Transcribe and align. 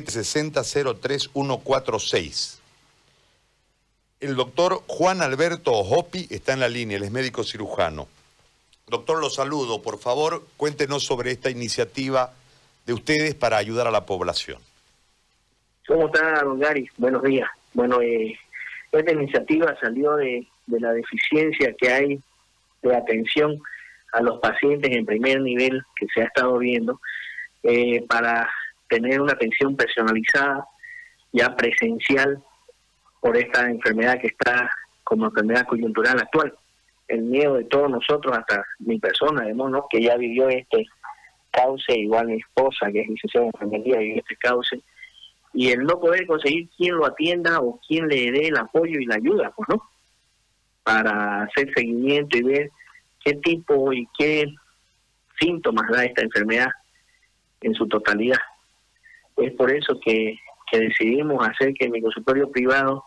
760-03146. 0.00 2.58
El 4.20 4.36
doctor 4.36 4.82
Juan 4.86 5.22
Alberto 5.22 5.72
Hopi 5.72 6.28
está 6.30 6.52
en 6.54 6.60
la 6.60 6.68
línea, 6.68 6.96
él 6.96 7.02
es 7.04 7.10
médico 7.10 7.44
cirujano. 7.44 8.08
Doctor, 8.86 9.20
lo 9.20 9.30
saludo. 9.30 9.82
Por 9.82 9.98
favor, 9.98 10.46
cuéntenos 10.56 11.04
sobre 11.04 11.30
esta 11.30 11.50
iniciativa 11.50 12.32
de 12.86 12.92
ustedes 12.92 13.34
para 13.34 13.56
ayudar 13.56 13.86
a 13.86 13.90
la 13.90 14.06
población. 14.06 14.58
¿Cómo 15.86 16.06
está, 16.06 16.42
don 16.42 16.58
Gary? 16.58 16.88
Buenos 16.96 17.22
días. 17.22 17.48
Bueno, 17.72 18.00
eh, 18.00 18.38
esta 18.92 19.12
iniciativa 19.12 19.76
salió 19.80 20.16
de, 20.16 20.46
la 20.66 20.92
deficiencia 20.92 21.74
que 21.78 21.90
hay 21.90 22.20
de 22.82 22.96
atención 22.96 23.60
a 24.12 24.22
los 24.22 24.40
pacientes 24.40 24.90
en 24.92 25.04
primer 25.04 25.40
nivel 25.40 25.82
que 25.96 26.06
se 26.14 26.22
ha 26.22 26.24
estado 26.24 26.58
viendo 26.58 27.00
eh, 27.62 28.04
para 28.08 28.48
tener 28.94 29.20
una 29.20 29.32
atención 29.32 29.76
personalizada, 29.76 30.66
ya 31.32 31.54
presencial, 31.56 32.42
por 33.20 33.36
esta 33.36 33.68
enfermedad 33.68 34.20
que 34.20 34.28
está 34.28 34.70
como 35.02 35.26
enfermedad 35.26 35.66
coyuntural 35.66 36.18
actual. 36.18 36.54
El 37.08 37.22
miedo 37.22 37.54
de 37.54 37.64
todos 37.64 37.90
nosotros, 37.90 38.36
hasta 38.36 38.64
mi 38.78 38.98
persona, 38.98 39.42
además, 39.42 39.70
¿no? 39.70 39.86
que 39.90 40.02
ya 40.02 40.16
vivió 40.16 40.48
este 40.48 40.86
cauce, 41.50 41.98
igual 41.98 42.28
mi 42.28 42.36
esposa, 42.36 42.90
que 42.92 43.00
es 43.00 43.08
licenciada 43.08 43.46
en 43.46 43.52
enfermería, 43.54 43.98
vivió 43.98 44.16
este 44.18 44.36
cauce, 44.36 44.80
y 45.52 45.70
el 45.70 45.84
no 45.84 45.98
poder 46.00 46.26
conseguir 46.26 46.68
quien 46.76 46.96
lo 46.96 47.06
atienda 47.06 47.60
o 47.60 47.80
quien 47.86 48.08
le 48.08 48.30
dé 48.30 48.48
el 48.48 48.56
apoyo 48.56 48.98
y 48.98 49.06
la 49.06 49.16
ayuda, 49.16 49.52
pues, 49.56 49.68
¿no? 49.68 49.82
Para 50.82 51.42
hacer 51.42 51.72
seguimiento 51.74 52.38
y 52.38 52.42
ver 52.42 52.70
qué 53.24 53.34
tipo 53.34 53.92
y 53.92 54.06
qué 54.18 54.46
síntomas 55.40 55.90
da 55.90 56.04
esta 56.04 56.22
enfermedad 56.22 56.68
en 57.60 57.74
su 57.74 57.86
totalidad. 57.88 58.38
Es 59.36 59.52
por 59.54 59.70
eso 59.70 59.98
que, 60.00 60.38
decidimos 60.72 61.46
hacer 61.46 61.72
que 61.74 61.88
mi 61.88 62.02
consultorio 62.02 62.50
privado, 62.50 63.04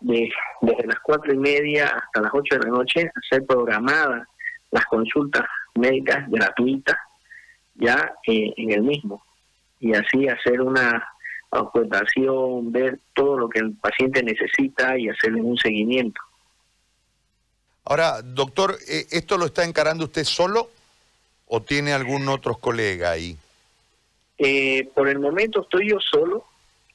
de, 0.00 0.28
desde 0.60 0.86
las 0.88 0.98
cuatro 0.98 1.32
y 1.32 1.36
media 1.36 1.86
hasta 1.86 2.22
las 2.22 2.32
ocho 2.34 2.56
de 2.56 2.64
la 2.64 2.70
noche, 2.70 3.08
hacer 3.14 3.46
programadas 3.46 4.26
las 4.72 4.84
consultas 4.86 5.44
médicas 5.76 6.28
gratuitas 6.28 6.96
ya 7.76 8.12
eh, 8.26 8.52
en 8.56 8.72
el 8.72 8.82
mismo 8.82 9.22
y 9.78 9.94
así 9.94 10.28
hacer 10.28 10.60
una 10.60 11.06
auscultación, 11.50 12.70
ver 12.70 13.00
todo 13.14 13.38
lo 13.38 13.48
que 13.48 13.60
el 13.60 13.72
paciente 13.74 14.22
necesita 14.22 14.98
y 14.98 15.08
hacerle 15.08 15.42
un 15.42 15.56
seguimiento. 15.56 16.20
Ahora, 17.84 18.22
doctor, 18.22 18.76
eh, 18.88 19.06
¿esto 19.10 19.36
lo 19.36 19.46
está 19.46 19.64
encarando 19.64 20.04
usted 20.04 20.24
solo 20.24 20.70
o 21.46 21.62
tiene 21.62 21.92
algún 21.92 22.28
otro 22.28 22.54
colega 22.54 23.10
ahí? 23.10 23.36
Eh, 24.42 24.88
por 24.94 25.06
el 25.06 25.18
momento 25.18 25.60
estoy 25.60 25.90
yo 25.90 26.00
solo, 26.00 26.46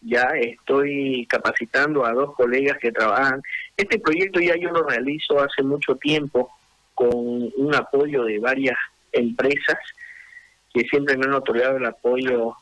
ya 0.02 0.30
estoy 0.42 1.28
capacitando 1.30 2.04
a 2.04 2.12
dos 2.12 2.34
colegas 2.34 2.80
que 2.80 2.92
trabajan. 2.92 3.40
Este 3.78 4.00
proyecto 4.00 4.40
ya 4.40 4.56
yo 4.56 4.72
lo 4.72 4.82
realizo 4.82 5.40
hace 5.40 5.62
mucho 5.62 5.96
tiempo 5.98 6.50
con 6.96 7.12
un 7.14 7.76
apoyo 7.76 8.24
de 8.24 8.40
varias 8.40 8.76
empresas 9.12 9.78
que 10.74 10.82
siempre 10.90 11.16
me 11.18 11.26
han 11.26 11.34
otorgado 11.34 11.78
el 11.78 11.86
apoyo 11.86 12.56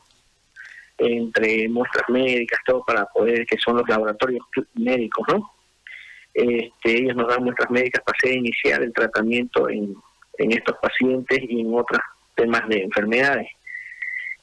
entre 0.97 1.69
muestras 1.69 2.09
médicas, 2.09 2.59
todo 2.65 2.83
para 2.83 3.05
poder, 3.05 3.45
que 3.45 3.57
son 3.57 3.77
los 3.77 3.87
laboratorios 3.87 4.45
médicos, 4.73 5.25
¿no? 5.31 5.49
Este, 6.33 6.97
ellos 6.97 7.15
nos 7.15 7.29
dan 7.29 7.43
muestras 7.43 7.71
médicas 7.71 8.03
para 8.03 8.17
hacer 8.17 8.37
iniciar 8.37 8.83
el 8.83 8.91
tratamiento 8.91 9.69
en, 9.69 9.95
en 10.39 10.51
estos 10.51 10.75
pacientes 10.81 11.39
y 11.41 11.61
en 11.61 11.73
otros 11.73 12.01
temas 12.35 12.67
de 12.67 12.83
enfermedades. 12.83 13.47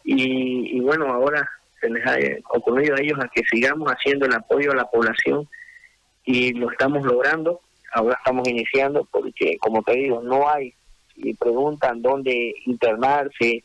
Y, 0.05 0.77
y 0.77 0.81
bueno, 0.81 1.07
ahora 1.07 1.49
se 1.81 1.89
les 1.89 2.07
ha 2.07 2.17
ocurrido 2.51 2.95
a 2.95 3.01
ellos 3.01 3.19
a 3.21 3.29
que 3.29 3.43
sigamos 3.51 3.89
haciendo 3.91 4.27
el 4.27 4.35
apoyo 4.35 4.73
a 4.73 4.77
la 4.77 4.85
población 4.85 5.49
y 6.25 6.53
lo 6.53 6.71
estamos 6.71 7.03
logrando. 7.03 7.61
Ahora 7.93 8.17
estamos 8.19 8.47
iniciando 8.47 9.07
porque, 9.11 9.57
como 9.59 9.83
te 9.83 9.95
digo, 9.95 10.23
no 10.23 10.49
hay, 10.49 10.75
y 11.17 11.35
preguntan 11.35 12.03
dónde 12.03 12.55
internarse, 12.67 13.65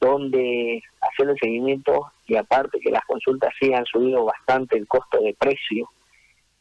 dónde 0.00 0.82
hacer 1.00 1.30
el 1.30 1.38
seguimiento 1.38 2.12
y 2.26 2.36
aparte 2.36 2.78
que 2.80 2.90
las 2.90 3.04
consultas 3.04 3.52
sí 3.60 3.72
han 3.72 3.84
subido 3.86 4.24
bastante 4.24 4.76
el 4.76 4.86
costo 4.86 5.20
de 5.20 5.34
precio, 5.38 5.88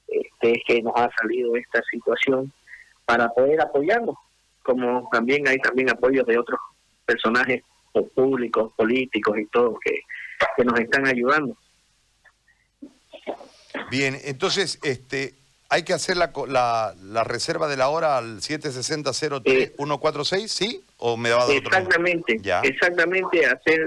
este, 0.08 0.52
es 0.52 0.64
que 0.68 0.82
nos 0.82 0.94
ha 0.96 1.10
salido 1.20 1.56
esta 1.56 1.82
situación 1.92 2.52
para 3.06 3.30
poder 3.30 3.62
apoyarnos, 3.62 4.16
como 4.64 5.08
también 5.12 5.48
hay 5.48 5.58
también 5.58 5.90
apoyos 5.90 6.26
de 6.26 6.38
otros 6.40 6.60
personajes 7.06 7.64
públicos, 8.14 8.74
políticos 8.76 9.38
y 9.40 9.46
todos 9.48 9.80
que, 9.84 10.00
que 10.58 10.66
nos 10.66 10.80
están 10.80 11.08
ayudando. 11.08 11.58
Bien, 13.90 14.18
entonces, 14.24 14.80
este, 14.84 15.34
hay 15.70 15.84
que 15.84 15.94
hacer 15.94 16.18
la, 16.18 16.32
la, 17.02 17.24
reserva 17.24 17.68
de 17.68 17.78
la 17.78 17.90
hora 17.90 18.18
al 18.18 18.42
760 18.42 19.14
146 19.14 20.52
¿sí? 20.52 20.82
¿O 20.98 21.18
me 21.18 21.32
va 21.32 21.44
a 21.44 21.48
dar 21.48 21.56
Exactamente, 21.56 22.40
exactamente, 22.64 23.46
hacer 23.46 23.82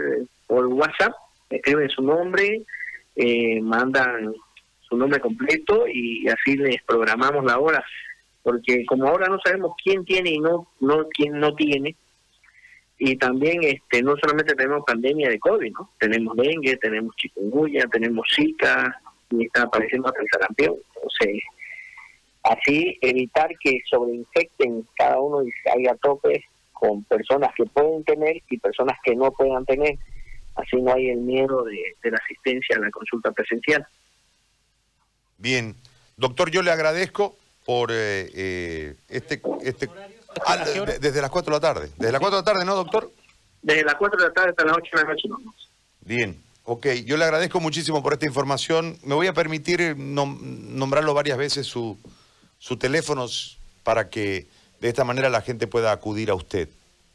por 0.46 0.66
WhatsApp, 0.66 1.14
escriben 1.50 1.88
su 1.90 2.02
nombre, 2.02 2.62
eh, 3.16 3.60
mandan 3.60 4.34
su 4.80 4.96
nombre 4.96 5.20
completo 5.20 5.86
y 5.86 6.26
así 6.28 6.56
les 6.56 6.82
programamos 6.82 7.44
la 7.44 7.58
hora, 7.58 7.84
porque 8.42 8.84
como 8.86 9.06
ahora 9.06 9.28
no 9.28 9.38
sabemos 9.44 9.72
quién 9.82 10.04
tiene 10.04 10.30
y 10.30 10.38
no, 10.38 10.68
no 10.80 11.06
quién 11.08 11.38
no 11.38 11.54
tiene, 11.54 11.96
y 12.98 13.16
también 13.16 13.62
este 13.62 14.02
no 14.02 14.16
solamente 14.16 14.54
tenemos 14.54 14.84
pandemia 14.84 15.28
de 15.28 15.38
COVID, 15.38 15.72
¿no? 15.72 15.90
Tenemos 15.98 16.36
dengue, 16.36 16.76
tenemos 16.76 17.14
chikungunya, 17.16 17.84
tenemos 17.90 18.26
zika, 18.34 19.00
y 19.30 19.46
está 19.46 19.62
apareciendo 19.62 20.08
hasta 20.08 20.20
el 20.20 20.28
sarampión. 20.32 20.74
Entonces, 20.94 21.42
así 22.42 22.98
evitar 23.00 23.50
que 23.60 23.80
sobreinfecten 23.88 24.86
cada 24.96 25.20
uno 25.20 25.42
y 25.42 25.50
salga 25.64 25.92
a 25.92 25.96
tope 25.96 26.44
con 26.72 27.04
personas 27.04 27.50
que 27.56 27.66
pueden 27.66 28.04
tener 28.04 28.42
y 28.48 28.58
personas 28.58 28.98
que 29.04 29.14
no 29.14 29.30
puedan 29.30 29.64
tener. 29.64 29.98
Así 30.56 30.76
no 30.76 30.92
hay 30.92 31.10
el 31.10 31.18
miedo 31.18 31.64
de, 31.64 32.10
la 32.10 32.18
asistencia 32.18 32.76
a 32.76 32.80
la 32.80 32.90
consulta 32.90 33.30
presencial. 33.30 33.86
Bien. 35.36 35.76
Doctor, 36.16 36.50
yo 36.50 36.62
le 36.62 36.72
agradezco 36.72 37.36
por 37.64 37.92
eh, 37.92 38.28
eh, 38.34 38.94
este... 39.08 39.40
este 39.62 39.88
ah, 40.46 40.56
desde 41.00 41.20
las 41.20 41.30
4 41.30 41.50
de 41.52 41.56
la 41.56 41.60
tarde. 41.60 41.90
Desde 41.96 42.12
las 42.12 42.20
4 42.20 42.36
de 42.36 42.42
la 42.42 42.52
tarde, 42.52 42.64
¿no, 42.64 42.74
doctor? 42.74 43.12
Desde 43.62 43.84
las 43.84 43.94
4 43.94 44.18
de 44.18 44.28
la 44.28 44.32
tarde 44.32 44.50
hasta 44.50 44.64
las 44.64 44.76
8 44.76 44.90
de 44.92 45.02
la 45.02 45.08
noche. 45.08 45.28
Bien. 46.00 46.42
Ok, 46.64 46.86
yo 47.06 47.16
le 47.16 47.24
agradezco 47.24 47.60
muchísimo 47.60 48.02
por 48.02 48.12
esta 48.12 48.26
información. 48.26 48.98
Me 49.02 49.14
voy 49.14 49.26
a 49.26 49.32
permitir 49.32 49.96
nombrarlo 49.96 51.14
varias 51.14 51.38
veces 51.38 51.66
su, 51.66 51.96
su 52.58 52.76
teléfono 52.76 53.26
para 53.84 54.10
que 54.10 54.46
de 54.80 54.88
esta 54.88 55.02
manera 55.04 55.30
la 55.30 55.40
gente 55.40 55.66
pueda 55.66 55.92
acudir 55.92 56.28
a 56.28 56.34
usted. 56.34 56.68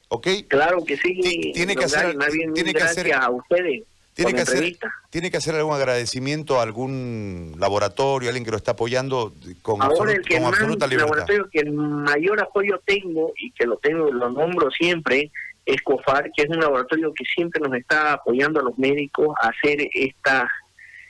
¿Ok? 0.08 0.28
Claro 0.48 0.84
que 0.84 0.98
sí. 0.98 1.52
Tiene 1.54 1.76
que 1.76 1.86
hacer, 1.86 2.18
tiene 2.54 2.74
que 2.74 2.82
hacer, 2.82 3.14
a 3.14 3.30
ustedes. 3.30 3.84
Tiene 4.14 4.34
que, 4.36 4.42
hacer, 4.42 4.78
tiene 5.10 5.32
que 5.32 5.38
hacer 5.38 5.56
algún 5.56 5.74
agradecimiento 5.74 6.60
a 6.60 6.64
algún 6.64 7.56
laboratorio, 7.58 8.30
alguien 8.30 8.46
que 8.46 8.52
lo 8.52 8.58
está 8.58 8.74
apoyando 8.74 9.34
con, 9.64 9.82
Ahora 9.82 10.12
el 10.12 10.22
que 10.22 10.40
más, 10.40 10.54
El 10.60 10.98
laboratorio 10.98 11.50
que 11.52 11.60
el 11.62 11.72
mayor 11.72 12.40
apoyo 12.40 12.80
tengo 12.86 13.34
y 13.40 13.50
que 13.52 13.66
lo 13.66 13.78
tengo, 13.78 14.12
lo 14.12 14.30
nombro 14.30 14.70
siempre, 14.70 15.32
es 15.66 15.82
COFAR, 15.82 16.32
que 16.36 16.44
es 16.44 16.50
un 16.50 16.60
laboratorio 16.60 17.12
que 17.12 17.26
siempre 17.26 17.60
nos 17.60 17.76
está 17.76 18.14
apoyando 18.14 18.60
a 18.60 18.64
los 18.64 18.78
médicos 18.78 19.36
a 19.42 19.48
hacer 19.48 19.80
esta 19.94 20.48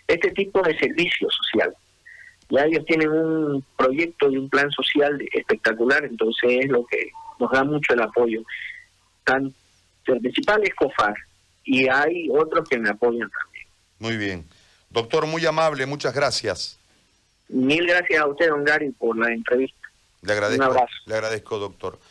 este 0.08 0.32
tipo 0.32 0.62
de 0.62 0.78
servicio 0.78 1.28
social. 1.30 1.76
Ya 2.50 2.64
ellos 2.64 2.86
tienen 2.86 3.10
un 3.10 3.66
proyecto 3.76 4.32
y 4.32 4.38
un 4.38 4.50
plan 4.50 4.72
social 4.72 5.22
espectacular, 5.34 6.06
entonces 6.06 6.60
es 6.62 6.70
lo 6.70 6.86
que 6.86 7.10
nos 7.38 7.52
da 7.52 7.66
mucho 7.66 7.94
el 7.94 8.02
apoyo. 8.02 8.44
Tan, 9.26 9.54
el 10.06 10.20
principal 10.22 10.64
es 10.64 10.74
COFAR 10.76 11.16
y 11.64 11.88
hay 11.90 12.30
otros 12.30 12.68
que 12.68 12.78
me 12.78 12.90
apoyan 12.90 13.30
también. 13.30 13.68
Muy 14.00 14.18
bien. 14.18 14.46
Doctor, 14.90 15.26
muy 15.26 15.46
amable, 15.46 15.86
muchas 15.86 16.14
gracias. 16.14 16.78
Mil 17.50 17.88
gracias 17.88 18.22
a 18.22 18.28
usted, 18.28 18.50
don 18.50 18.64
Gary, 18.64 18.92
por 18.92 19.18
la 19.18 19.34
entrevista. 19.34 19.88
Le 20.22 20.34
agradezco, 20.34 20.64
un 20.64 20.70
abrazo. 20.70 20.94
Le 21.06 21.16
agradezco, 21.16 21.60
doctor. 21.60 22.00